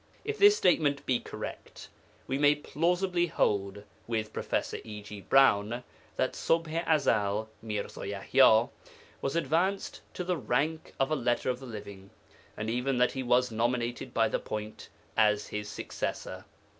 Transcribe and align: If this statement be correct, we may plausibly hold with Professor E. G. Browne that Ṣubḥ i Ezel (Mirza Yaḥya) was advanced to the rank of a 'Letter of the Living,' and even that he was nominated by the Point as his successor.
If 0.25 0.39
this 0.39 0.57
statement 0.57 1.05
be 1.05 1.19
correct, 1.19 1.87
we 2.25 2.39
may 2.39 2.55
plausibly 2.55 3.27
hold 3.27 3.83
with 4.07 4.33
Professor 4.33 4.79
E. 4.83 4.99
G. 5.03 5.21
Browne 5.21 5.83
that 6.15 6.33
Ṣubḥ 6.33 6.83
i 6.87 6.95
Ezel 6.95 7.49
(Mirza 7.61 7.99
Yaḥya) 7.99 8.71
was 9.21 9.35
advanced 9.35 10.01
to 10.15 10.23
the 10.23 10.37
rank 10.37 10.95
of 10.99 11.11
a 11.11 11.15
'Letter 11.15 11.51
of 11.51 11.59
the 11.59 11.67
Living,' 11.67 12.09
and 12.57 12.67
even 12.67 12.97
that 12.97 13.11
he 13.11 13.21
was 13.21 13.51
nominated 13.51 14.11
by 14.11 14.27
the 14.27 14.39
Point 14.39 14.89
as 15.15 15.45
his 15.49 15.69
successor. 15.69 16.45